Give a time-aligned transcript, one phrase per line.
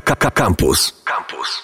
[0.00, 0.92] Campus.
[1.04, 1.62] Campus.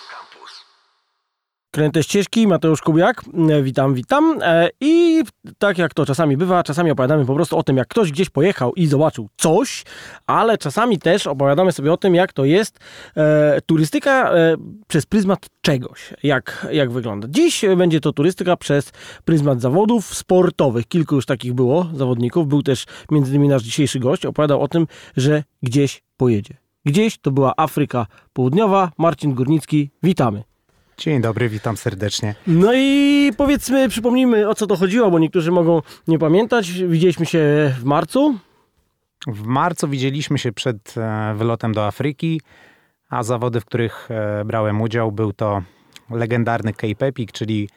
[1.74, 4.38] Kręte ścieżki, Mateusz Kubiak, e, witam, witam.
[4.42, 5.22] E, I
[5.58, 8.74] tak jak to czasami bywa, czasami opowiadamy po prostu o tym, jak ktoś gdzieś pojechał
[8.74, 9.84] i zobaczył coś,
[10.26, 12.78] ale czasami też opowiadamy sobie o tym, jak to jest
[13.16, 14.56] e, turystyka e,
[14.88, 17.28] przez pryzmat czegoś, jak, jak wygląda.
[17.30, 18.92] Dziś będzie to turystyka przez
[19.24, 20.86] pryzmat zawodów sportowych.
[20.88, 22.48] Kilku już takich było zawodników.
[22.48, 26.63] Był też między innymi nasz dzisiejszy gość, opowiadał o tym, że gdzieś pojedzie.
[26.84, 28.92] Gdzieś to była Afryka Południowa.
[28.98, 30.42] Marcin Górnicki, witamy.
[30.98, 32.34] Dzień dobry, witam serdecznie.
[32.46, 36.72] No i powiedzmy, przypomnijmy o co to chodziło, bo niektórzy mogą nie pamiętać.
[36.72, 38.38] Widzieliśmy się w marcu.
[39.26, 42.40] W marcu widzieliśmy się przed e, wylotem do Afryki,
[43.10, 45.62] a zawody, w których e, brałem udział, był to
[46.10, 47.68] legendarny Cape Epic, czyli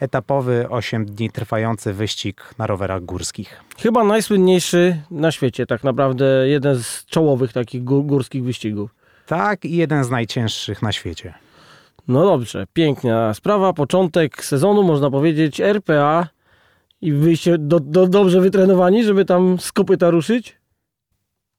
[0.00, 3.60] etapowy 8 dni trwający wyścig na rowerach górskich.
[3.78, 8.94] Chyba najsłynniejszy na świecie, tak naprawdę jeden z czołowych takich górskich wyścigów.
[9.26, 11.34] Tak, i jeden z najcięższych na świecie.
[12.08, 13.72] No dobrze, piękna sprawa.
[13.72, 16.28] Początek sezonu, można powiedzieć, RPA
[17.00, 20.58] i wyjście do, do, dobrze wytrenowani, żeby tam z kopyta ruszyć?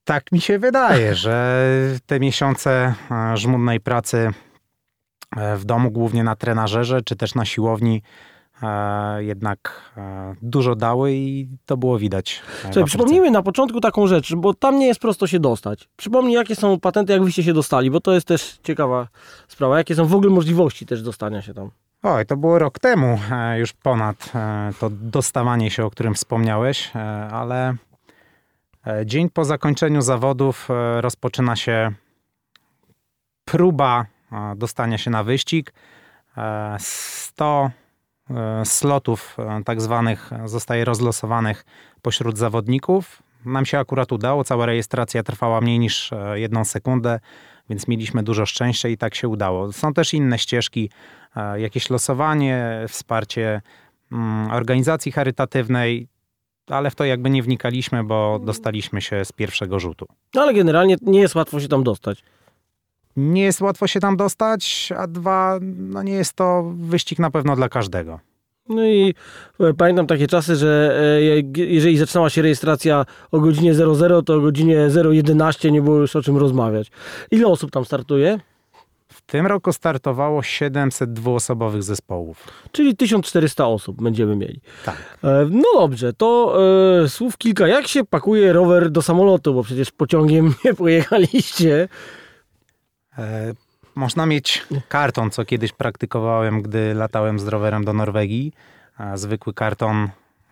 [0.03, 1.65] Tak mi się wydaje, że
[2.05, 2.93] te miesiące
[3.35, 4.31] żmudnej pracy
[5.57, 8.01] w domu, głównie na trenażerze, czy też na siłowni,
[8.63, 12.41] E, jednak e, dużo dały i to było widać.
[12.61, 15.89] Słuchaj, przypomnijmy na początku taką rzecz, bo tam nie jest prosto się dostać.
[15.97, 19.07] Przypomnij, jakie są patenty, jak wyście się dostali, bo to jest też ciekawa
[19.47, 19.77] sprawa.
[19.77, 21.69] Jakie są w ogóle możliwości też dostania się tam?
[22.03, 24.31] Oj, to było rok temu, e, już ponad
[24.79, 26.91] to dostawanie się, o którym wspomniałeś,
[27.31, 27.75] ale
[29.05, 30.69] dzień po zakończeniu zawodów
[31.01, 31.91] rozpoczyna się
[33.45, 34.05] próba
[34.55, 35.73] dostania się na wyścig.
[36.77, 37.69] 100
[38.29, 41.65] E, slotów e, tak zwanych zostaje rozlosowanych
[42.01, 43.23] pośród zawodników.
[43.45, 47.19] Nam się akurat udało, cała rejestracja trwała mniej niż e, jedną sekundę,
[47.69, 49.73] więc mieliśmy dużo szczęścia i tak się udało.
[49.73, 50.89] Są też inne ścieżki,
[51.57, 53.61] jakieś losowanie, wsparcie
[54.11, 56.07] mm, organizacji charytatywnej,
[56.67, 60.07] ale w to jakby nie wnikaliśmy, bo dostaliśmy się z pierwszego rzutu.
[60.35, 62.23] No ale generalnie nie jest łatwo się tam dostać
[63.19, 67.55] nie jest łatwo się tam dostać, a dwa, no nie jest to wyścig na pewno
[67.55, 68.19] dla każdego.
[68.69, 69.13] No i
[69.59, 70.99] e, pamiętam takie czasy, że
[71.57, 76.15] e, jeżeli zaczynała się rejestracja o godzinie 00, to o godzinie 011 nie było już
[76.15, 76.91] o czym rozmawiać.
[77.31, 78.39] Ile osób tam startuje?
[79.07, 82.47] W tym roku startowało 700 dwuosobowych zespołów.
[82.71, 84.61] Czyli 1400 osób będziemy mieli.
[84.85, 84.95] Tak.
[85.23, 86.59] E, no dobrze, to
[87.03, 87.67] e, słów kilka.
[87.67, 89.53] Jak się pakuje rower do samolotu?
[89.53, 91.87] Bo przecież pociągiem nie pojechaliście.
[93.19, 93.53] E,
[93.95, 98.53] można mieć karton, co kiedyś praktykowałem, gdy latałem z rowerem do Norwegii.
[98.99, 100.09] E, zwykły karton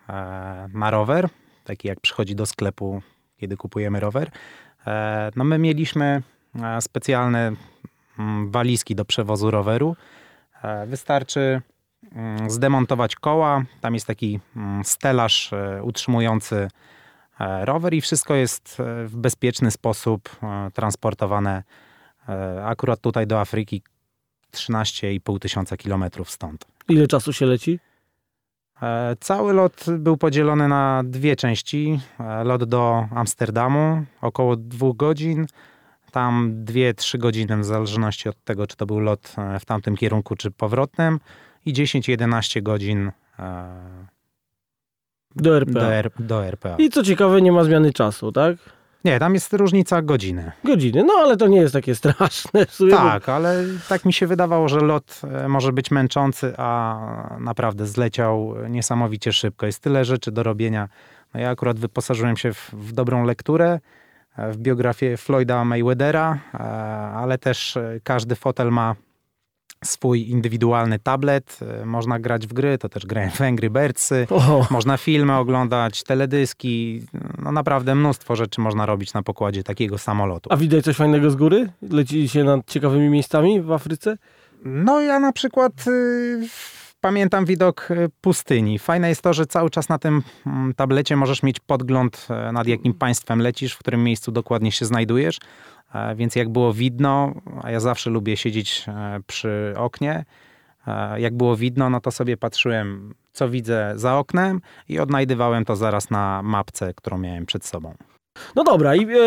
[0.09, 1.29] e, na rower,
[1.63, 3.01] taki jak przychodzi do sklepu,
[3.37, 4.31] kiedy kupujemy rower.
[5.35, 6.21] No my mieliśmy
[6.79, 7.51] specjalne
[8.19, 9.95] mm, walizki do przewozu roweru.
[10.85, 11.61] Wystarczy
[12.11, 13.63] mm, zdemontować koła.
[13.81, 15.51] Tam jest taki mm, stelaż
[15.81, 16.67] utrzymujący
[17.61, 20.29] rower i wszystko jest w bezpieczny sposób
[20.73, 21.86] transportowane E,
[22.63, 23.81] akurat tutaj do Afryki
[24.53, 26.65] 13,5 tysiąca kilometrów stąd.
[26.89, 27.79] Ile czasu się leci?
[28.81, 31.99] E, cały lot był podzielony na dwie części.
[32.19, 35.45] E, lot do Amsterdamu około dwóch godzin.
[36.11, 40.35] Tam dwie, trzy godziny w zależności od tego, czy to był lot w tamtym kierunku,
[40.35, 41.19] czy powrotnym.
[41.65, 43.11] I 10-11 godzin
[45.35, 45.79] do RPA.
[45.79, 46.75] Do, R, do RPA.
[46.77, 48.57] I co ciekawe, nie ma zmiany czasu, tak?
[49.07, 50.51] Nie, tam jest różnica godziny.
[50.63, 52.65] Godziny, no ale to nie jest takie straszne.
[52.91, 53.35] tak, bo...
[53.35, 56.99] ale tak mi się wydawało, że lot e, może być męczący, a
[57.39, 59.65] naprawdę zleciał niesamowicie szybko.
[59.65, 60.89] Jest tyle rzeczy do robienia.
[61.33, 63.79] No ja akurat wyposażyłem się w, w dobrą lekturę,
[64.37, 66.57] e, w biografię Floyda Mayweathera, e,
[67.15, 68.95] ale też każdy fotel ma
[69.85, 74.27] swój indywidualny tablet, e, można grać w gry, to też grałem w Angry Birdsy,
[74.69, 77.01] można filmy oglądać, teledyski,
[77.41, 80.49] no naprawdę mnóstwo rzeczy można robić na pokładzie takiego samolotu.
[80.53, 81.69] A widać coś fajnego z góry?
[81.91, 84.17] Leci się nad ciekawymi miejscami w Afryce?
[84.65, 86.47] No ja na przykład y,
[87.01, 88.79] pamiętam widok y, pustyni.
[88.79, 92.67] Fajne jest to, że cały czas na tym mm, tablecie możesz mieć podgląd e, nad
[92.67, 95.39] jakim państwem lecisz, w którym miejscu dokładnie się znajdujesz.
[95.93, 97.33] E, więc jak było widno,
[97.63, 100.25] a ja zawsze lubię siedzieć e, przy oknie,
[101.17, 106.09] jak było widno, no to sobie patrzyłem, co widzę za oknem i odnajdywałem to zaraz
[106.09, 107.93] na mapce, którą miałem przed sobą.
[108.55, 109.17] No dobra, i e,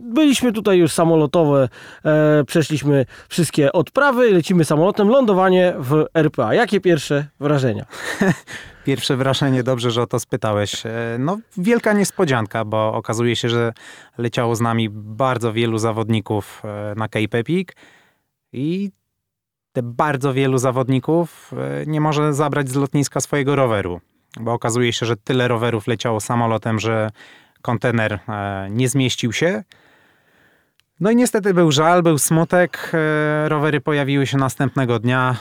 [0.00, 1.68] byliśmy tutaj już samolotowe,
[2.04, 6.54] e, przeszliśmy wszystkie odprawy, lecimy samolotem, lądowanie w RPA.
[6.54, 7.84] Jakie pierwsze wrażenia?
[8.84, 10.86] Pierwsze wrażenie, dobrze, że o to spytałeś.
[10.86, 13.72] E, no, wielka niespodzianka, bo okazuje się, że
[14.18, 16.62] leciało z nami bardzo wielu zawodników
[16.96, 17.68] na Cape Epic.
[18.52, 18.90] I
[19.72, 21.52] te bardzo wielu zawodników
[21.86, 24.00] nie może zabrać z lotniska swojego roweru,
[24.40, 27.10] bo okazuje się, że tyle rowerów leciało samolotem, że
[27.62, 29.64] kontener e, nie zmieścił się.
[31.00, 32.90] No i niestety był żal, był smutek.
[32.94, 35.36] E, rowery pojawiły się następnego dnia,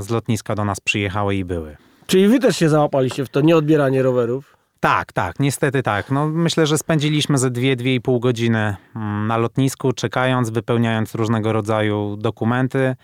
[0.00, 1.76] z lotniska do nas przyjechały i były.
[2.06, 4.56] Czyli wy też się załapaliście w to nieodbieranie rowerów?
[4.84, 6.10] Tak, tak, niestety tak.
[6.10, 11.14] No, myślę, że spędziliśmy ze dwie, dwie i pół godziny mm, na lotnisku, czekając, wypełniając
[11.14, 12.96] różnego rodzaju dokumenty.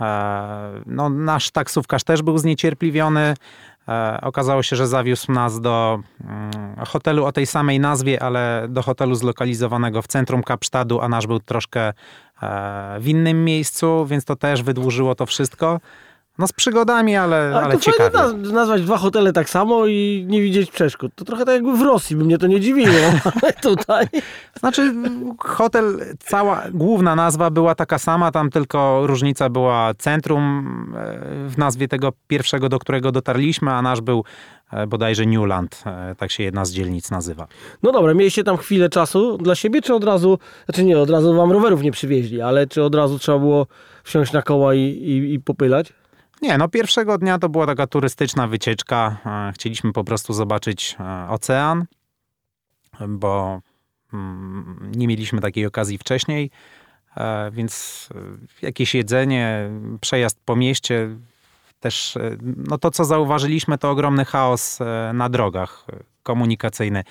[0.00, 3.34] E, no, nasz taksówkarz też był zniecierpliwiony.
[3.88, 8.82] E, okazało się, że zawiózł nas do mm, hotelu o tej samej nazwie, ale do
[8.82, 11.92] hotelu zlokalizowanego w centrum Kapsztadu, a nasz był troszkę e,
[13.00, 15.80] w innym miejscu, więc to też wydłużyło to wszystko.
[16.38, 18.18] No z przygodami, ale, ale, ale to ciekawie.
[18.52, 21.12] Nazwać dwa hotele tak samo i nie widzieć przeszkód.
[21.14, 22.96] To trochę tak jakby w Rosji by mnie to nie dziwiło,
[23.42, 24.06] ale tutaj...
[24.60, 24.94] Znaczy
[25.38, 31.88] hotel, cała główna nazwa była taka sama, tam tylko różnica była centrum e, w nazwie
[31.88, 34.24] tego pierwszego, do którego dotarliśmy, a nasz był
[34.72, 37.46] e, bodajże Newland, e, tak się jedna z dzielnic nazywa.
[37.82, 41.34] No dobra, mieliście tam chwilę czasu dla siebie, czy od razu, znaczy nie, od razu
[41.34, 43.66] wam rowerów nie przywieźli, ale czy od razu trzeba było
[44.04, 45.92] wsiąść na koła i, i, i popylać?
[46.42, 49.16] Nie, no pierwszego dnia to była taka turystyczna wycieczka.
[49.26, 51.84] E, chcieliśmy po prostu zobaczyć e, ocean,
[53.08, 53.60] bo
[54.12, 56.50] mm, nie mieliśmy takiej okazji wcześniej,
[57.16, 58.08] e, więc
[58.62, 61.16] jakieś jedzenie, przejazd po mieście,
[61.80, 62.18] też
[62.56, 64.78] no to co zauważyliśmy to ogromny chaos
[65.14, 65.86] na drogach
[66.22, 67.04] komunikacyjny.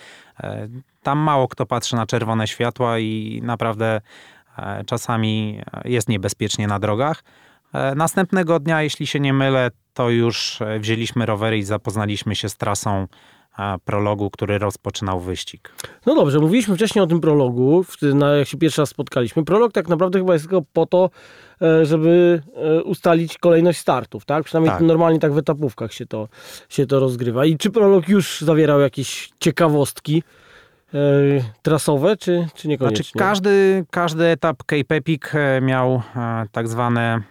[1.04, 4.02] Tam mało kto patrzy na czerwone światła i naprawdę
[4.86, 7.24] czasami jest niebezpiecznie na drogach.
[7.74, 12.50] E, następnego dnia, jeśli się nie mylę, to już e, wzięliśmy rowery i zapoznaliśmy się
[12.50, 13.08] z trasą
[13.60, 15.74] e, prologu, który rozpoczynał wyścig.
[16.06, 17.86] No dobrze, mówiliśmy wcześniej o tym prologu,
[18.38, 19.46] jak się pierwszy raz spotkaliśmy.
[19.46, 21.10] Prolog tak naprawdę chyba jest tylko po to,
[21.84, 22.42] żeby
[22.86, 24.44] ustalić kolejność startów, tak?
[24.44, 24.82] Przynajmniej tak.
[24.82, 26.28] normalnie tak w etapówkach się to,
[26.70, 27.46] się to rozgrywa.
[27.46, 30.24] I czy prolog już zawierał jakieś ciekawostki?
[31.62, 33.04] trasowe, czy, czy niekoniecznie?
[33.04, 35.22] Znaczy każdy, każdy etap Cape Epic
[35.62, 36.02] miał
[36.52, 37.22] tak zwane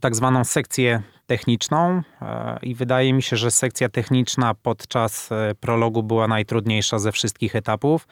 [0.00, 6.02] tak zwaną sekcję techniczną e, i wydaje mi się, że sekcja techniczna podczas e, prologu
[6.02, 8.08] była najtrudniejsza ze wszystkich etapów.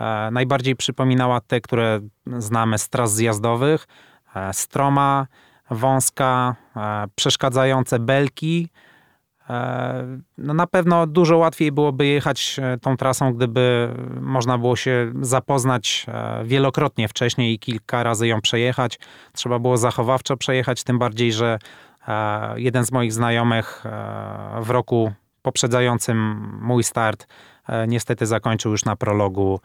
[0.00, 2.00] E, najbardziej przypominała te, które
[2.38, 3.86] znamy z tras zjazdowych.
[4.52, 5.26] Stroma,
[5.70, 6.56] wąska,
[7.14, 8.68] przeszkadzające belki,
[10.38, 16.06] no na pewno dużo łatwiej byłoby jechać e, tą trasą, gdyby można było się zapoznać
[16.08, 18.98] e, wielokrotnie wcześniej i kilka razy ją przejechać.
[19.32, 21.58] Trzeba było zachowawczo przejechać, tym bardziej, że
[22.56, 23.84] jeden z moich znajomych
[24.60, 25.12] w roku
[25.42, 27.26] poprzedzającym mój start
[27.88, 29.60] niestety zakończył już na prologu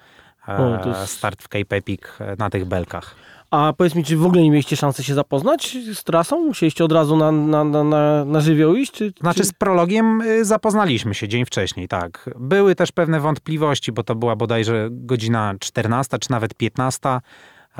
[1.05, 2.01] start w Cape Epic
[2.37, 3.15] na tych belkach.
[3.51, 6.45] A powiedz mi, czy w ogóle nie mieliście szansy się zapoznać z trasą?
[6.45, 8.91] Musieliście od razu na, na, na, na, na żywioł iść?
[8.91, 12.29] Czy, znaczy z prologiem y, zapoznaliśmy się dzień wcześniej, tak.
[12.39, 17.19] Były też pewne wątpliwości, bo to była bodajże godzina 14 czy nawet 15.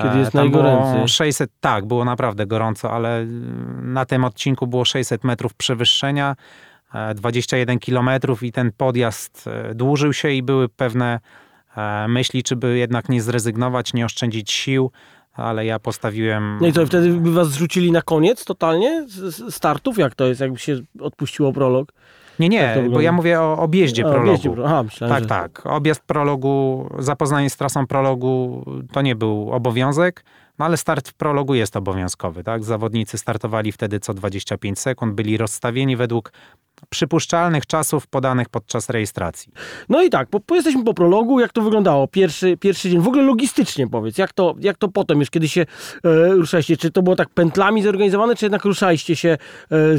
[0.02, 1.08] Kiedy jest najgoręcej.
[1.08, 3.28] 600, tak, było naprawdę gorąco, ale y,
[3.82, 6.36] na tym odcinku było 600 metrów przewyższenia,
[7.16, 11.20] 21 e, kilometrów i ten podjazd e, dłużył się i były pewne
[11.78, 14.92] e, myśli, czy by jednak nie zrezygnować, nie oszczędzić sił
[15.38, 16.58] ale ja postawiłem...
[16.62, 19.06] No i co, wtedy by was zrzucili na koniec totalnie
[19.50, 19.98] startów?
[19.98, 21.92] Jak to jest, jakby się odpuściło prolog?
[22.40, 24.32] Nie, nie, bo ja mówię o objeździe A, prologu.
[24.32, 25.30] Objeździe, Aha, myślałem, tak, że...
[25.30, 25.66] tak.
[25.66, 30.24] Objazd prologu, zapoznanie z trasą prologu to nie był obowiązek,
[30.60, 32.44] no ale start w prologu jest obowiązkowy.
[32.44, 32.64] Tak?
[32.64, 36.32] Zawodnicy startowali wtedy co 25 sekund, byli rozstawieni według
[36.90, 39.54] przypuszczalnych czasów podanych podczas rejestracji.
[39.90, 42.08] No i tak, po, po, jesteśmy po prologu, jak to wyglądało?
[42.08, 45.62] Pierwszy, pierwszy dzień, w ogóle logistycznie powiedz, jak to, jak to potem już, kiedy się
[45.62, 45.66] e,
[46.28, 49.38] ruszaliście, czy to było tak pętlami zorganizowane, czy jednak ruszaliście się e,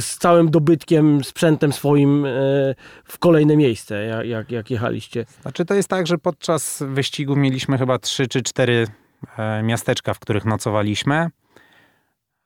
[0.00, 2.30] z całym dobytkiem, sprzętem swoim e,
[3.04, 5.26] w kolejne miejsce, jak, jak, jak jechaliście?
[5.42, 8.86] Znaczy to jest tak, że podczas wyścigu mieliśmy chyba trzy czy cztery
[9.62, 11.30] miasteczka, w których nocowaliśmy.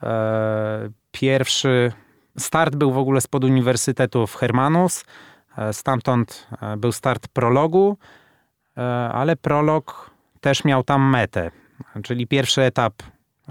[0.03, 1.93] E, pierwszy
[2.39, 5.05] Start był w ogóle spod Uniwersytetu w Hermanus.
[5.59, 7.97] E, stamtąd e, był start prologu,
[8.77, 10.11] e, ale prolog
[10.41, 11.51] też miał tam metę.
[12.03, 12.95] Czyli pierwszy etap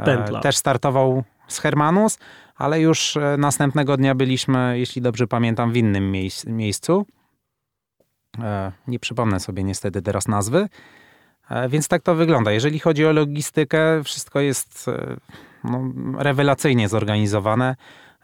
[0.05, 0.39] Pętla.
[0.39, 2.19] też startował z Hermanus,
[2.55, 6.11] ale już następnego dnia byliśmy, jeśli dobrze pamiętam, w innym
[6.47, 7.05] miejscu.
[8.87, 10.69] Nie przypomnę sobie niestety teraz nazwy.
[11.69, 12.51] Więc tak to wygląda.
[12.51, 14.89] Jeżeli chodzi o logistykę, wszystko jest
[15.63, 15.83] no,
[16.17, 17.75] rewelacyjnie zorganizowane.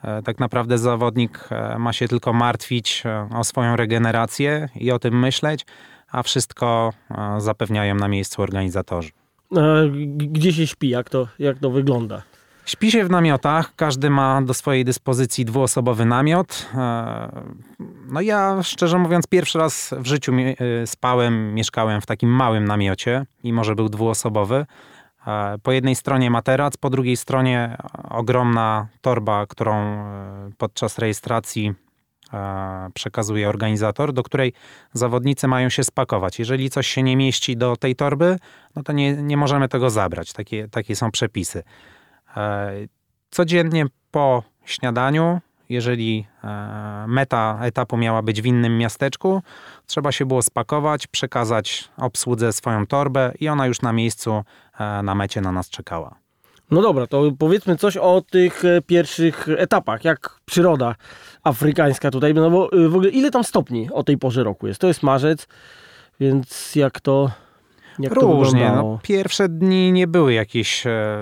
[0.03, 4.99] E, tak naprawdę zawodnik e, ma się tylko martwić e, o swoją regenerację i o
[4.99, 5.65] tym myśleć,
[6.11, 6.93] a wszystko
[7.37, 9.09] zapewniają na miejscu organizatorzy.
[10.17, 10.89] Gdzie się śpi?
[10.89, 12.21] Jak to, jak to wygląda?
[12.67, 16.69] Śpi się w namiotach, każdy ma do swojej dyspozycji dwuosobowy namiot.
[16.75, 17.41] E,
[18.11, 23.25] no ja szczerze mówiąc pierwszy raz w życiu e, spałem, mieszkałem w takim małym namiocie,
[23.43, 24.65] mimo że był dwuosobowy.
[25.27, 27.77] E, po jednej stronie materac, po drugiej stronie
[28.09, 30.05] ogromna torba, którą
[30.57, 31.73] podczas rejestracji
[32.93, 34.53] przekazuje organizator, do której
[34.93, 36.39] zawodnicy mają się spakować.
[36.39, 38.39] Jeżeli coś się nie mieści do tej torby,
[38.75, 40.33] no to nie, nie możemy tego zabrać.
[40.33, 41.63] Takie, takie są przepisy.
[42.37, 42.71] E,
[43.31, 45.39] codziennie po śniadaniu,
[45.69, 49.41] jeżeli e, meta etapu miała być w innym miasteczku,
[49.85, 54.43] trzeba się było spakować, przekazać obsłudze swoją torbę i ona już na miejscu
[54.79, 56.15] e, na mecie na nas czekała.
[56.71, 60.95] No dobra, to powiedzmy coś o tych pierwszych etapach, jak przyroda
[61.43, 64.81] afrykańska tutaj, no bo w ogóle ile tam stopni o tej porze roku jest?
[64.81, 65.47] To jest marzec,
[66.19, 67.31] więc jak to
[67.99, 68.71] jak Różnie.
[68.75, 71.19] No, pierwsze dni nie były jakieś e,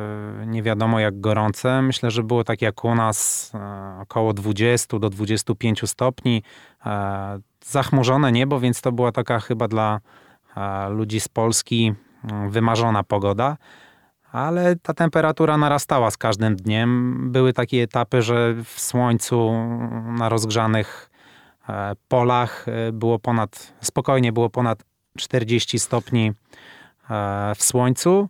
[0.48, 1.82] nie wiadomo jak gorące.
[1.82, 6.44] Myślę, że było tak jak u nas e, około 20 do 25 stopni.
[6.86, 10.00] E, zachmurzone niebo, więc to była taka chyba dla
[10.90, 11.94] ludzi z Polski
[12.32, 13.58] mm, wymarzona pogoda.
[14.32, 17.20] Ale ta temperatura narastała z każdym dniem.
[17.32, 19.52] Były takie etapy, że w słońcu
[20.18, 21.10] na rozgrzanych
[22.08, 24.84] polach było ponad, spokojnie było ponad
[25.18, 26.34] 40 stopni
[27.10, 28.30] E, w słońcu.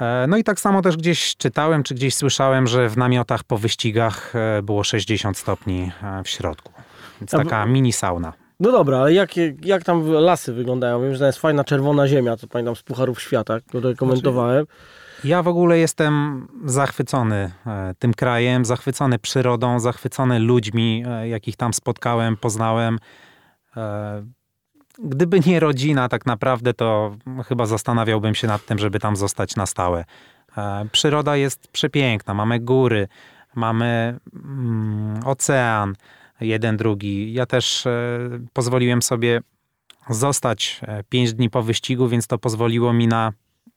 [0.00, 3.58] E, no i tak samo też gdzieś czytałem, czy gdzieś słyszałem, że w namiotach po
[3.58, 5.92] wyścigach e, było 60 stopni
[6.24, 6.72] w środku.
[7.20, 8.32] Więc taka mini sauna.
[8.60, 9.30] No dobra, ale jak,
[9.64, 11.02] jak tam lasy wyglądają?
[11.02, 14.66] Wiem, że to jest fajna czerwona ziemia, co pamiętam z Pucharów Świata, które komentowałem.
[14.66, 17.52] Znaczy, ja w ogóle jestem zachwycony
[17.98, 22.98] tym krajem, zachwycony przyrodą, zachwycony ludźmi, jakich tam spotkałem, poznałem
[24.98, 27.16] gdyby nie rodzina, tak naprawdę, to
[27.48, 30.04] chyba zastanawiałbym się nad tym, żeby tam zostać na stałe.
[30.56, 32.34] E, przyroda jest przepiękna.
[32.34, 33.08] Mamy góry,
[33.54, 35.94] mamy mm, ocean,
[36.40, 37.32] jeden, drugi.
[37.32, 38.18] Ja też e,
[38.52, 39.40] pozwoliłem sobie
[40.10, 43.32] zostać e, pięć dni po wyścigu, więc to pozwoliło mi na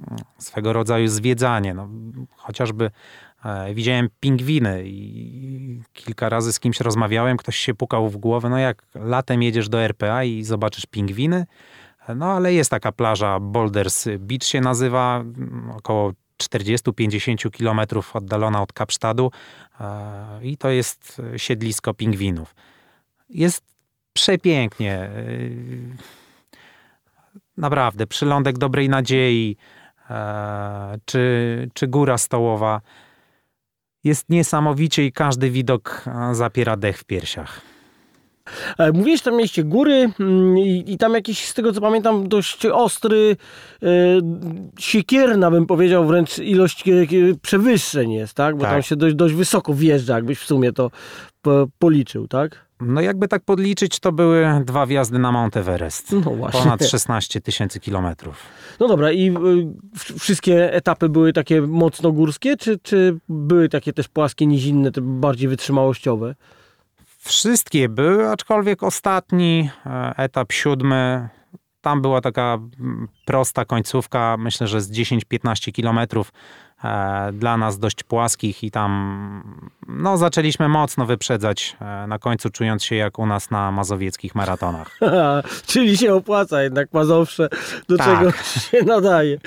[0.07, 1.73] mm, swego rodzaju zwiedzanie.
[1.73, 1.89] No,
[2.35, 2.91] chociażby
[3.73, 8.85] widziałem pingwiny i kilka razy z kimś rozmawiałem, ktoś się pukał w głowę, no jak
[8.95, 11.45] latem jedziesz do RPA i zobaczysz pingwiny,
[12.15, 15.23] no ale jest taka plaża Boulders Beach się nazywa,
[15.75, 19.31] około 40-50 kilometrów oddalona od Kapsztadu
[19.79, 22.55] e, i to jest siedlisko pingwinów.
[23.29, 23.63] Jest
[24.13, 24.93] przepięknie.
[24.93, 25.11] E,
[27.57, 29.57] naprawdę, przylądek dobrej nadziei,
[31.05, 32.81] czy, czy góra stołowa
[34.05, 37.74] jest niesamowicie i każdy widok zapiera dech w piersiach.
[38.77, 42.65] E, mówiłeś, tam mieliście góry mm, i, i, tam jakiś, z tego co pamiętam, dość
[42.65, 43.37] ostry,
[43.83, 43.87] e,
[44.79, 46.91] siekierna bym powiedział wręcz ilość e,
[47.41, 48.55] przewyższeń jest, tak?
[48.55, 48.71] Bo tak.
[48.71, 50.91] tam się dość, dość wysoko wjeżdża, jakbyś w sumie to
[51.41, 52.65] po, policzył, tak?
[52.81, 56.11] No jakby tak podliczyć, to były dwa wjazdy na Mount Everest.
[56.11, 56.61] No właśnie.
[56.61, 58.43] Ponad 16 tysięcy kilometrów.
[58.79, 64.07] No dobra, i y, wszystkie etapy były takie mocno górskie, czy, czy były takie też
[64.07, 66.35] płaskie, nizinne, te bardziej wytrzymałościowe?
[67.25, 71.29] Wszystkie były, aczkolwiek ostatni e, etap, siódmy,
[71.81, 76.31] tam była taka mm, prosta końcówka, myślę, że z 10-15 kilometrów
[77.33, 82.95] dla nas dość płaskich i tam no, zaczęliśmy mocno wyprzedzać e, na końcu, czując się
[82.95, 84.99] jak u nas na mazowieckich maratonach.
[85.67, 87.49] Czyli się opłaca jednak Mazowsze,
[87.89, 88.19] do tak.
[88.19, 88.31] czego
[88.71, 89.37] się nadaje.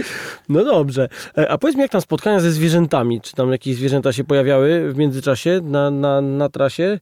[0.49, 1.09] No dobrze.
[1.38, 3.21] E, a powiedz mi, jak tam spotkania ze zwierzętami?
[3.21, 6.99] Czy tam jakieś zwierzęta się pojawiały w międzyczasie na, na, na trasie?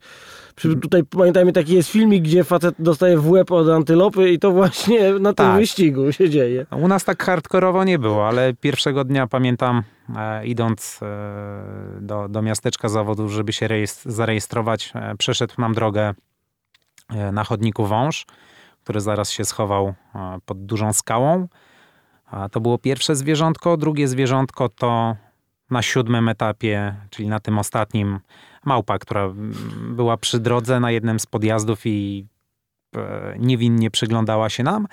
[0.83, 5.13] Tutaj pamiętajmy, taki jest filmik, gdzie facet dostaje w łeb od antylopy i to właśnie
[5.13, 5.57] na tym tak.
[5.57, 6.67] wyścigu się dzieje.
[6.71, 9.83] U nas tak hardkorowo nie było, ale pierwszego dnia pamiętam, e,
[10.45, 13.69] idąc e, do, do miasteczka zawodów, żeby się
[14.05, 16.15] zarejestrować, e, przeszedł nam drogę
[17.09, 18.27] e, na chodniku wąż,
[18.83, 21.49] który zaraz się schował e, pod dużą skałą.
[22.53, 23.77] To było pierwsze zwierzątko.
[23.77, 25.17] Drugie zwierzątko to
[25.71, 28.21] na siódmym etapie, czyli na tym ostatnim,
[28.65, 29.33] małpa, która
[29.89, 32.27] była przy drodze na jednym z podjazdów i
[32.97, 34.87] e, niewinnie przyglądała się nam.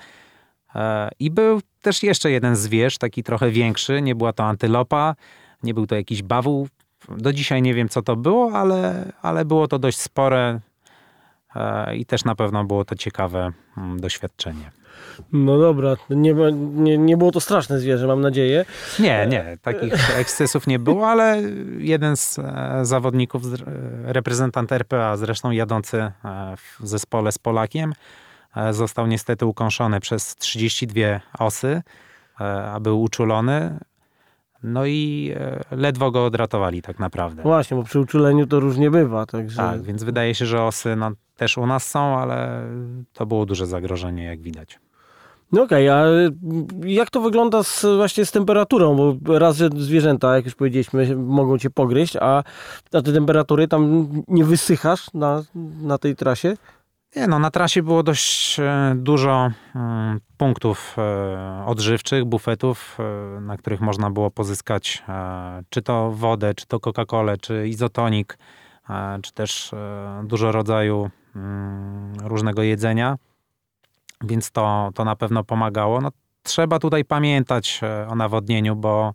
[0.74, 4.02] E, I był też jeszcze jeden zwierz, taki trochę większy.
[4.02, 5.14] Nie była to antylopa,
[5.62, 6.68] nie był to jakiś bawół.
[7.08, 10.60] Do dzisiaj nie wiem, co to było, ale, ale było to dość spore
[11.56, 14.70] e, i też na pewno było to ciekawe mm, doświadczenie.
[15.32, 16.34] No dobra, nie,
[16.74, 18.64] nie, nie było to straszne zwierzę, mam nadzieję.
[18.98, 21.42] Nie, nie, takich ekscesów nie było, ale
[21.78, 23.42] jeden z e, zawodników,
[24.02, 26.12] reprezentant RPA, zresztą jadący e,
[26.56, 28.23] w zespole z Polakiem, e,
[28.70, 31.82] został niestety ukąszony przez 32 osy,
[32.72, 33.78] a był uczulony.
[34.64, 37.42] No i e, ledwo go odratowali tak naprawdę.
[37.42, 39.26] Właśnie, bo przy uczuleniu to różnie bywa.
[39.26, 39.56] Także...
[39.56, 42.66] Tak, więc wydaje się, że osy no, też u nas są, ale
[43.12, 44.78] to było duże zagrożenie, jak widać.
[45.52, 49.14] No okej, okay, a jak to wygląda z, właśnie z temperaturą?
[49.20, 52.44] Bo raz, że zwierzęta, jak już powiedzieliśmy, mogą cię pogryźć, a,
[52.92, 55.42] a te temperatury tam nie wysychasz na,
[55.82, 56.56] na tej trasie?
[57.16, 62.98] Nie, no na trasie było dość e, dużo mm, punktów e, odżywczych, bufetów,
[63.36, 65.02] e, na których można było pozyskać
[65.70, 68.38] czy to wodę, czy to Coca-Colę, czy izotonik,
[69.22, 69.74] czy też
[70.24, 73.16] dużo rodzaju mm, różnego jedzenia,
[74.24, 76.00] więc to, to na pewno pomagało.
[76.00, 76.10] No,
[76.42, 79.14] trzeba tutaj pamiętać o nawodnieniu, bo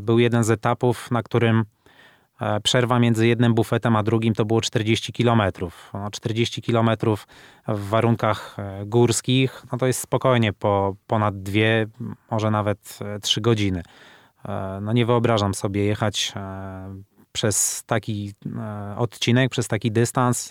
[0.00, 1.77] był jeden z etapów, na którym E,
[2.62, 5.42] przerwa między jednym bufetem a drugim to było 40 km.
[5.94, 6.90] No 40 km
[7.68, 11.86] w warunkach e, górskich, no to jest spokojnie po ponad dwie,
[12.30, 13.82] może nawet e, trzy godziny.
[14.80, 16.32] No nie wyobrażam sobie jechać
[17.32, 18.32] przez taki
[18.96, 20.50] odcinek, przez taki dystans,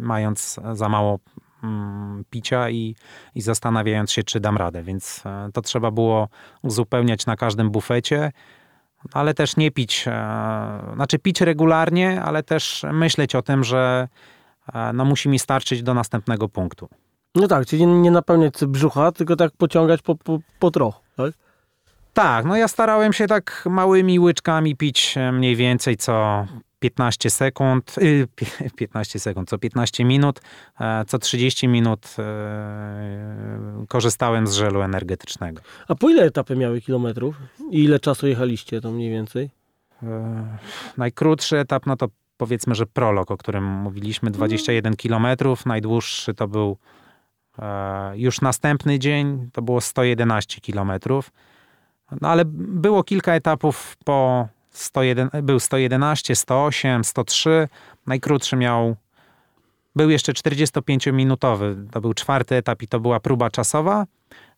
[0.00, 1.18] mając za mało
[1.62, 2.96] mm, picia i,
[3.34, 4.82] i zastanawiając się, czy dam radę.
[4.82, 5.22] Więc
[5.54, 6.28] to trzeba było
[6.62, 8.32] uzupełniać na każdym bufecie
[9.12, 14.08] ale też nie pić, e, znaczy pić regularnie, ale też myśleć o tym, że
[14.74, 16.88] e, no musi mi starczyć do następnego punktu.
[17.34, 21.32] No tak, czyli nie napełniać brzucha, tylko tak pociągać po, po, po trochu, tak?
[22.12, 26.46] Tak, no ja starałem się tak małymi łyczkami pić e, mniej więcej co
[26.78, 27.96] 15 sekund,
[28.76, 30.40] 15 sekund, co 15 minut,
[31.06, 32.16] co 30 minut
[33.88, 35.62] korzystałem z żelu energetycznego.
[35.88, 37.36] A po ile etapy miały kilometrów?
[37.70, 39.50] I ile czasu jechaliście to mniej więcej?
[40.96, 45.66] Najkrótszy etap, no to powiedzmy, że prolog, o którym mówiliśmy, 21 kilometrów.
[45.66, 46.76] Najdłuższy to był
[48.14, 51.30] już następny dzień, to było 111 kilometrów.
[52.20, 57.68] No ale było kilka etapów po 101, był 111, 108, 103.
[58.06, 58.96] Najkrótszy miał,
[59.96, 61.74] był jeszcze 45-minutowy.
[61.90, 64.06] To był czwarty etap i to była próba czasowa.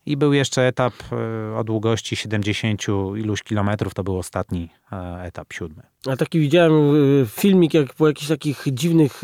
[0.05, 2.81] I był jeszcze etap e, o długości 70
[3.17, 5.83] iluś kilometrów, to był ostatni e, etap, siódmy.
[6.09, 9.21] A taki widziałem e, filmik, jak po jakichś takich dziwnych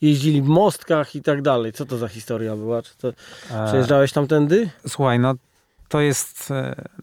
[0.00, 1.72] jeździli mostkach i tak dalej.
[1.72, 2.82] Co to za historia była?
[2.82, 3.12] Czy to
[3.66, 4.70] przejeżdżałeś tamtędy?
[4.86, 5.34] Słuchaj, no
[5.92, 6.52] to jest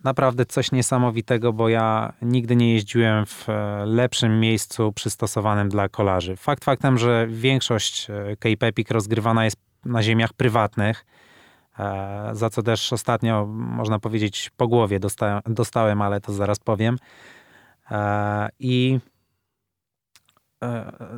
[0.04, 3.48] naprawdę coś niesamowitego, bo ja nigdy nie jeździłem w
[3.86, 6.36] lepszym miejscu przystosowanym dla kolarzy.
[6.36, 8.08] Fakt faktem, że większość
[8.40, 11.06] Cape Epic rozgrywana jest na ziemiach prywatnych,
[11.80, 16.98] e, za co też ostatnio, można powiedzieć, po głowie dostałem, dostałem ale to zaraz powiem.
[17.92, 19.09] E, I e,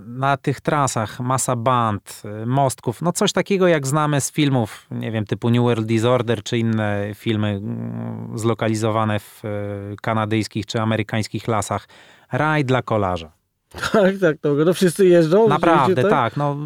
[0.06, 5.26] na tych trasach masa band, mostków, no coś takiego jak znamy z filmów, nie wiem,
[5.26, 9.44] typu New World Disorder, czy inne filmy mm, zlokalizowane w
[10.02, 11.88] kanadyjskich czy amerykańskich lasach.
[12.32, 13.32] Raj dla kolarza.
[13.92, 15.48] Tak, tak, to, to wszyscy jeżdżą?
[15.48, 16.12] Naprawdę, tak?
[16.12, 16.38] tak?
[16.38, 16.58] No,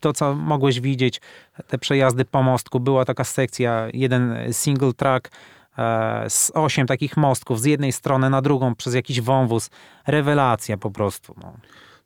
[0.00, 1.20] to, co mogłeś widzieć,
[1.66, 5.30] te przejazdy po mostku, była taka sekcja, jeden single track
[5.78, 9.70] e, z osiem takich mostków z jednej strony na drugą przez jakiś wąwóz.
[10.06, 11.34] Rewelacja po prostu.
[11.42, 11.52] No.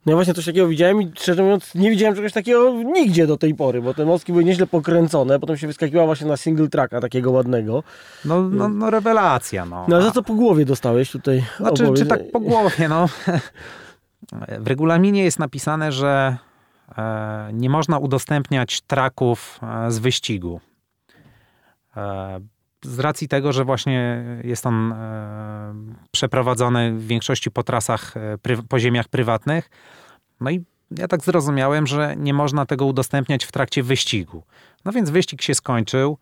[0.07, 3.37] No ja właśnie coś takiego widziałem i szczerze mówiąc nie widziałem czegoś takiego nigdzie do
[3.37, 7.01] tej pory, bo te mostki były nieźle pokręcone, potem się wyskakiła właśnie na single tracka
[7.01, 7.83] takiego ładnego.
[8.25, 9.87] No, no, no rewelacja, no.
[9.89, 11.45] No a za co po głowie dostałeś tutaj?
[11.57, 13.07] Znaczy, czy tak po głowie, no.
[14.61, 16.37] W regulaminie jest napisane, że
[16.99, 20.61] e, nie można udostępniać traków e, z wyścigu.
[22.87, 24.95] E, z racji tego, że właśnie jest on
[26.11, 28.15] przeprowadzony w większości po trasach,
[28.69, 29.71] po ziemiach prywatnych.
[30.41, 34.43] No i ja tak zrozumiałem, że nie można tego udostępniać w trakcie wyścigu.
[34.85, 36.19] No więc wyścig się skończył.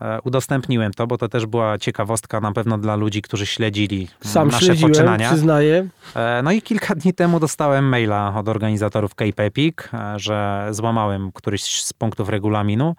[0.00, 4.48] E, udostępniłem to, bo to też była ciekawostka na pewno dla ludzi, którzy śledzili Sam
[4.48, 5.28] nasze poczynania.
[5.30, 5.88] przyznaję.
[6.14, 11.32] E, no i kilka dni temu dostałem maila od organizatorów Cape Epic, e, że złamałem
[11.32, 12.96] któryś z punktów regulaminu,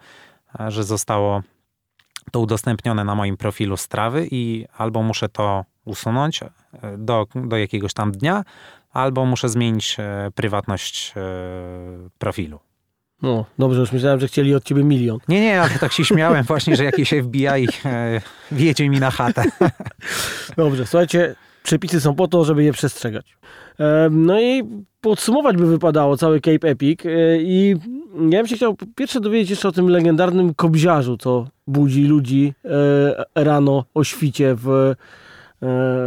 [0.68, 1.42] że zostało
[2.30, 6.40] to udostępnione na moim profilu strawy i albo muszę to usunąć
[6.98, 8.44] do, do jakiegoś tam dnia,
[8.92, 9.96] albo muszę zmienić
[10.34, 11.14] prywatność
[12.18, 12.60] profilu.
[13.22, 15.18] No, dobrze, już myślałem, że chcieli od ciebie milion.
[15.28, 17.46] Nie, nie, ale tak się śmiałem właśnie, że jakiś FBI
[17.84, 18.20] e,
[18.52, 19.44] wiedzie mi na chatę.
[20.56, 23.36] Dobrze, słuchajcie, przepisy są po to, żeby je przestrzegać.
[24.10, 24.62] No i
[25.02, 27.08] podsumować by wypadało cały Cape Epic e,
[27.42, 27.76] i
[28.30, 33.44] ja bym się chciał pierwsze dowiedzieć jeszcze o tym legendarnym kobziarzu, co budzi ludzi e,
[33.44, 34.94] rano o świcie w, e,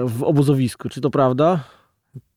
[0.05, 0.89] w obozowisku.
[0.89, 1.59] Czy to prawda?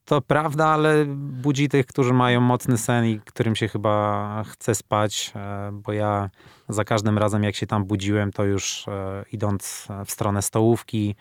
[0.05, 5.33] To prawda, ale budzi tych, którzy mają mocny sen i którym się chyba chce spać,
[5.73, 6.31] bo ja
[6.69, 8.87] za każdym razem, jak się tam budziłem, to już
[9.33, 11.15] idąc w stronę stołówki,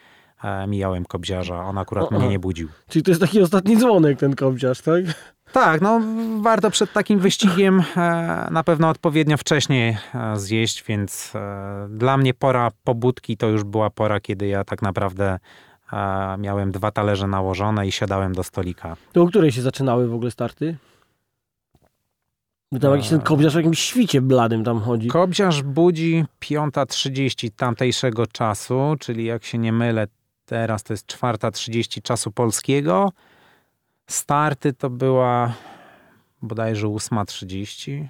[0.67, 1.65] mijałem kobziarza.
[1.65, 2.69] On akurat mnie nie budził.
[2.89, 5.05] Czyli to jest taki ostatni dzwonek, ten kobziarz, tak?
[5.51, 6.01] Tak, no
[6.41, 12.33] warto przed takim wyścigiem e, na pewno odpowiednio wcześniej e, zjeść, więc e, dla mnie
[12.33, 15.39] pora pobudki to już była pora, kiedy ja tak naprawdę
[15.93, 18.95] e, miałem dwa talerze nałożone i siadałem do stolika.
[19.13, 20.77] To o której się zaczynały w ogóle starty?
[22.71, 25.07] Bo Tam jakiś ten kobziarz w jakimś świcie bladym tam chodzi.
[25.07, 30.07] Kobziarz budzi 5.30 tamtejszego czasu, czyli jak się nie mylę,
[30.47, 33.11] teraz to jest 4.30 czasu polskiego.
[34.07, 35.53] Starty to była
[36.41, 38.07] bodajże 8.30,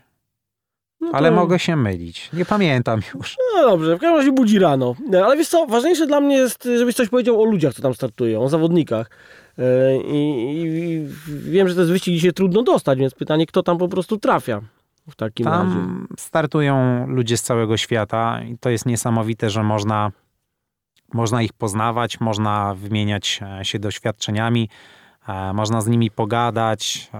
[1.02, 2.30] No to- ale mogę się mylić.
[2.34, 3.36] Nie pamiętam już.
[3.56, 4.96] No dobrze, w każdym razie budzi rano.
[5.10, 7.94] No, Ale wiesz co, ważniejsze dla mnie jest, żebyś coś powiedział o ludziach, co tam
[7.94, 9.10] startują, o zawodnikach.
[9.58, 13.78] E, I, i, wiem, że to jest wyścig dzisiaj trudno dostać, więc pytanie, kto tam
[13.78, 14.62] po prostu trafia
[15.10, 15.58] w takim razie.
[15.70, 20.12] Tam startują ludzie z całego świata i to jest niesamowite, że można,
[21.14, 24.70] można ich poznawać, można wymieniać e, się doświadczeniami,
[25.28, 27.20] e, można z nimi pogadać, e,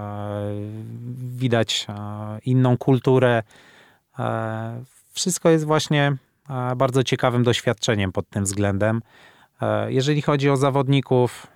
[1.18, 1.88] widać
[2.46, 3.44] inną kulturę.
[5.12, 6.16] Wszystko jest właśnie
[6.76, 9.02] bardzo ciekawym doświadczeniem pod tym względem.
[9.88, 11.48] Jeżeli chodzi o zawodników,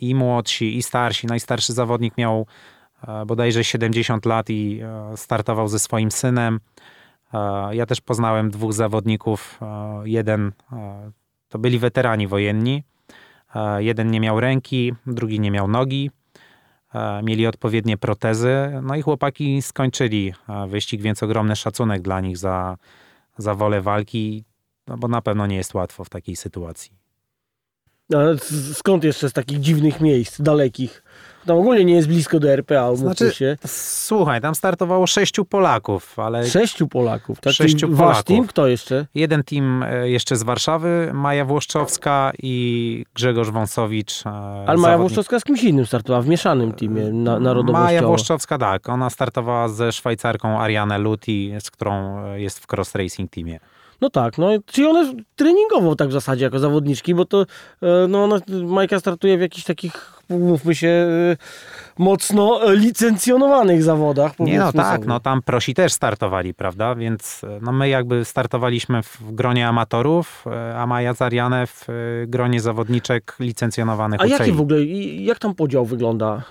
[0.00, 2.46] i młodsi, i starsi, najstarszy zawodnik miał
[3.26, 4.80] bodajże 70 lat i
[5.16, 6.60] startował ze swoim synem.
[7.70, 9.60] Ja też poznałem dwóch zawodników.
[10.04, 10.52] Jeden
[11.56, 12.82] to byli weterani wojenni.
[13.54, 16.10] E, Jeden nie miał ręki, drugi nie miał nogi.
[16.94, 18.56] E, Mieli odpowiednie protezy.
[18.82, 22.76] No i chłopaki skończyli e, wyścig, więc ogromny szacunek dla nich za,
[23.38, 24.44] za wolę walki,
[24.86, 26.92] no bo na pewno nie jest łatwo w takiej sytuacji.
[28.14, 31.02] Ale s- skąd jeszcze z takich dziwnych miejsc, dalekich?
[31.46, 33.56] Tam ogólnie nie jest blisko do RPA, umówmy Znaczy, się.
[33.66, 37.52] Słuchaj, tam startowało sześciu Polaków, ale Sześciu Polaków, tak?
[37.52, 38.24] Sześciu Czyli Wasz Polaków.
[38.26, 39.06] team, kto jeszcze?
[39.14, 44.26] Jeden team e, jeszcze z Warszawy, Maja Włoszczowska i Grzegorz Wąsowicz.
[44.26, 47.84] e, Ale Maja zawodnik- Włoszczowska z kimś innym startowała, w mieszanym teamie na, narodowościowo.
[47.84, 48.88] Maja Włoszczowska, tak.
[48.88, 53.60] Ona startowała ze Szwajcarką Ariane Luti, z którą e, jest w cross racing teamie.
[54.00, 57.40] No tak, no czyli one treningowo tak w zasadzie jako zawodniczki, bo to
[57.82, 61.36] e, no ona, Majka startuje w jakichś takich, mówmy się, e,
[61.98, 64.38] mocno e, licencjonowanych zawodach.
[64.38, 65.08] Nie no tak, sobie.
[65.08, 66.94] no tam prosi też startowali, prawda?
[66.94, 70.44] Więc e, no my jakby startowaliśmy w gronie amatorów,
[70.76, 71.86] a Maja z Ariane w
[72.26, 76.42] gronie zawodniczek licencjonowanych A jaki w ogóle, i- jak tam podział wygląda,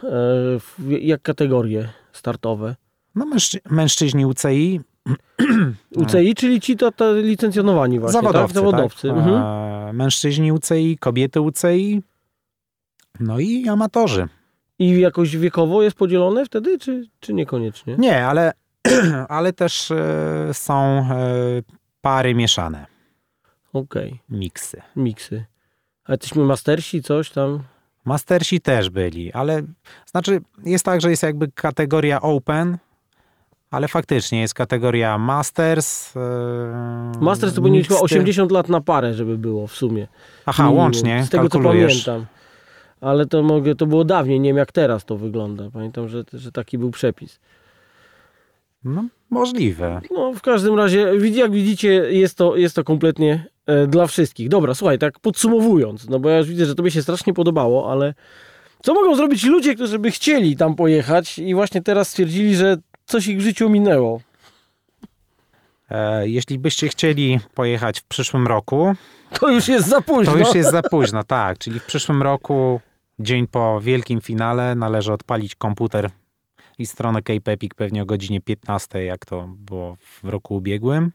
[1.00, 2.76] jak kategorie startowe?
[3.16, 4.82] No mężczy- mężczyźni UCI,
[5.96, 8.64] UCI, czyli ci to, to licencjonowani właśnie, zawodowcy, tak?
[8.64, 9.08] Zawodowcy.
[9.08, 9.18] tak?
[9.18, 9.36] Mhm.
[9.36, 12.02] E, Mężczyźni UCI, kobiety UCI,
[13.20, 14.28] no i amatorzy.
[14.80, 17.96] I jakoś wiekowo jest podzielone wtedy, czy, czy niekoniecznie?
[17.98, 18.52] Nie, ale,
[19.30, 21.06] ale też e, są e,
[22.02, 22.86] pary mieszane,
[23.74, 24.82] Okej, miksy.
[24.96, 25.46] miksy.
[26.06, 27.60] A jesteśmy mastersi, coś tam?
[28.06, 29.62] Mastersi też byli, ale
[30.12, 32.78] znaczy jest tak, że jest jakby kategoria open,
[33.72, 36.14] ale faktycznie jest kategoria masters.
[36.18, 38.00] e, Masters to powinien mixty.
[38.00, 40.08] 80 lat na parę, żeby było w sumie.
[40.46, 40.84] Aha, Minimum.
[40.84, 42.26] łącznie Z tego co pamiętam.
[43.06, 45.70] Ale to mogę, to było dawniej, nie wiem jak teraz to wygląda.
[45.74, 47.40] Pamiętam, że, że taki był przepis.
[48.84, 50.02] No, możliwe.
[50.12, 54.50] No w każdym razie, jak widzicie, jest to, jest to kompletnie e, dla wszystkich.
[54.50, 58.14] Dobra, słuchaj, tak podsumowując, no bo ja już widzę, że tobie się strasznie podobało, ale
[58.84, 63.28] co mogą zrobić ludzie, którzy by chcieli tam pojechać i właśnie teraz stwierdzili, że coś
[63.28, 64.22] ich w życiu minęło?
[65.90, 68.96] E, jeśli byście chcieli pojechać w przyszłym roku,
[69.40, 70.34] To już jest za późno.
[70.34, 71.58] To już jest za późno, tak.
[71.58, 72.80] Czyli w przyszłym roku,
[73.20, 76.10] dzień po wielkim finale, należy odpalić komputer
[76.78, 81.12] i stronę Cape Epic pewnie o godzinie 15, jak to było w roku ubiegłym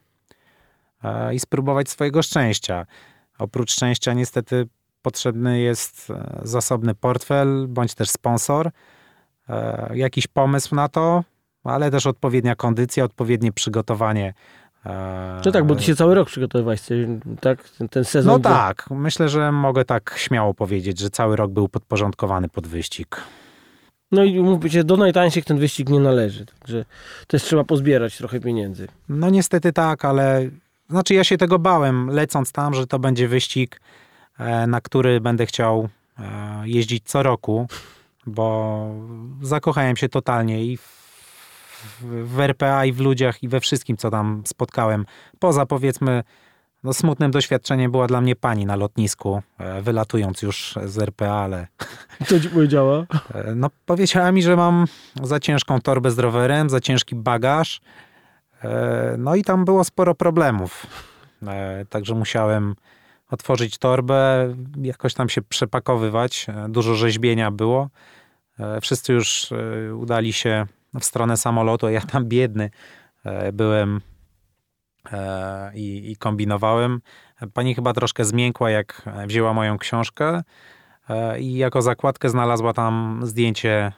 [1.04, 2.86] e, i spróbować swojego szczęścia.
[3.38, 4.68] Oprócz szczęścia niestety
[5.02, 8.70] potrzebny jest e, zasobny portfel, bądź też sponsor,
[9.48, 11.24] e, jakiś pomysł na to,
[11.64, 14.34] ale też odpowiednia kondycja, odpowiednie przygotowanie.
[15.44, 16.80] No tak, bo ty się cały rok przygotowywałeś,
[17.40, 17.68] tak?
[17.68, 18.32] Ten, ten sezon.
[18.32, 22.66] no to- tak, myślę, że mogę tak śmiało powiedzieć, że cały rok był podporządkowany pod
[22.66, 23.20] wyścig.
[24.12, 26.46] No i mówmy się, do najtańszych ten wyścig nie należy.
[26.46, 26.84] Także
[27.26, 28.88] też trzeba pozbierać trochę pieniędzy.
[29.08, 30.50] No niestety tak, ale
[30.90, 33.80] znaczy ja się tego bałem, lecąc tam, że to będzie wyścig,
[34.38, 35.88] e, na który będę chciał
[36.18, 36.22] e,
[36.64, 37.66] jeździć co roku,
[38.26, 38.86] bo
[39.42, 40.99] zakochałem się totalnie i w,
[42.02, 45.06] w RPA, i w ludziach, i we wszystkim, co tam spotkałem.
[45.38, 46.22] Poza powiedzmy,
[46.84, 51.66] no smutnym doświadczeniem była dla mnie pani na lotnisku, e, wylatując już z RPA, ale
[52.26, 53.06] Co ci powiedziała?
[53.34, 54.84] E, No, powiedziała mi, że mam
[55.22, 57.80] za ciężką torbę z rowerem, za ciężki bagaż.
[58.64, 60.86] E, No i tam było sporo problemów.
[61.90, 62.74] Także musiałem
[63.30, 66.46] otworzyć torbę, jakoś tam się przepakowywać.
[66.68, 67.88] Dużo rzeźbienia było.
[68.80, 69.50] Wszyscy już
[69.96, 72.70] udali się w stronę samolotu, ja tam biedny
[73.24, 74.00] e, byłem
[75.12, 77.00] e, i, i kombinowałem.
[77.52, 80.42] Pani chyba troszkę zmiękła, jak wzięła moją książkę
[81.08, 83.92] e, i jako zakładkę znalazła tam zdjęcie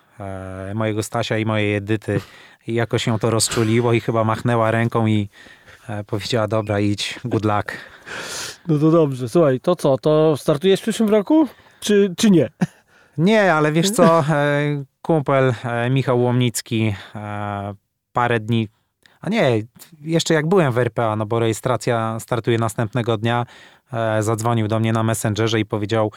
[0.75, 2.21] mojego Stasia i mojej Edyty
[2.67, 5.29] i jakoś ją to rozczuliło i chyba machnęła ręką i
[6.07, 7.73] powiedziała, dobra, idź, good luck.
[8.69, 9.29] No to dobrze.
[9.29, 9.99] Słuchaj, to co?
[9.99, 11.49] To startujesz w przyszłym roku?
[11.81, 12.49] Czy, czy nie?
[13.19, 14.25] Nie, ale wiesz co,
[15.03, 17.75] kumpel e, Michał Łomnicki e,
[18.13, 18.69] parę dni,
[19.21, 19.63] a nie,
[20.01, 23.47] jeszcze jak byłem w RPA, no bo rejestracja startuje następnego dnia,
[23.93, 26.13] e, zadzwonił do mnie na Messengerze i powiedział,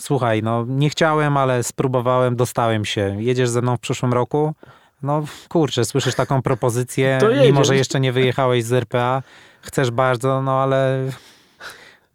[0.00, 4.54] słuchaj, no nie chciałem, ale spróbowałem, dostałem się, jedziesz ze mną w przyszłym roku?
[5.02, 9.22] No kurczę, słyszysz taką propozycję, mimo że jeszcze nie wyjechałeś z RPA,
[9.60, 11.10] chcesz bardzo, no ale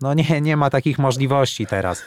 [0.02, 2.04] no nie, nie ma takich możliwości teraz.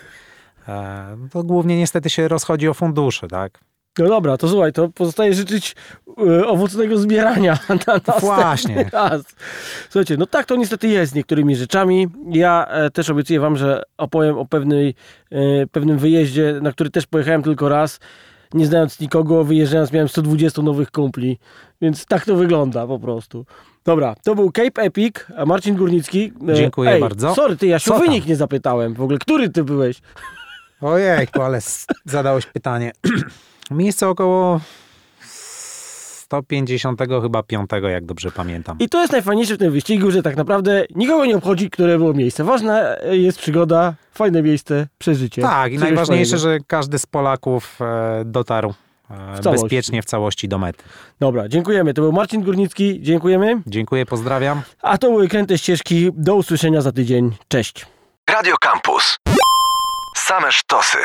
[1.31, 3.61] To głównie niestety się rozchodzi o fundusze, tak?
[3.99, 5.77] No dobra, to słuchaj, to pozostaje życzyć
[6.19, 8.91] e, owocnego zbierania na Właśnie.
[8.93, 9.23] raz.
[9.91, 12.09] Słuchajcie, no tak to niestety jest z niektórymi rzeczami.
[12.31, 14.95] Ja e, też obiecuję wam, że opowiem o pewnej,
[15.31, 18.01] e, pewnym wyjeździe, na który też pojechałem tylko raz.
[18.55, 21.39] Nie znając nikogo, wyjeżdżając miałem 120 nowych kumpli,
[21.81, 23.47] więc tak to wygląda po prostu.
[23.85, 26.33] Dobra, to był Cape Epic, a Marcin Górnicki.
[26.49, 27.35] E, Dziękuję ej, bardzo.
[27.35, 28.95] Sorry, ty, ja się o wynik nie zapytałem.
[28.95, 30.01] W ogóle, który ty byłeś?
[30.81, 31.59] Ojejku, ale
[32.05, 32.93] zadałeś pytanie.
[33.71, 34.61] Miejsce około
[36.27, 38.79] 150 chyba 5, jak dobrze pamiętam.
[38.79, 42.15] I to jest najfajniejsze w tym wyścigu, że tak naprawdę nikogo nie obchodzi, które było
[42.15, 42.45] miejsce.
[42.45, 45.43] Ważna jest przygoda, fajne miejsce, przeżycie.
[45.43, 46.59] Tak, i najważniejsze, fajnego.
[46.59, 48.75] że każdy z Polaków e, dotarł
[49.11, 50.85] e, W bezpiecznie w całości do mety.
[51.21, 51.95] Dobra, dziękujemy.
[51.95, 53.63] To był Marcin Górnicki, dziękujemy.
[53.67, 54.63] Dziękuję, pozdrawiam.
[54.83, 56.11] A to były Kręte Ścieżki.
[56.13, 57.31] Do usłyszenia za tydzień.
[57.49, 57.87] Cześć.
[58.31, 59.19] Radio Campus.
[60.17, 60.99] Same sztosy.